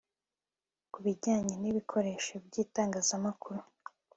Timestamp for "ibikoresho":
1.71-2.33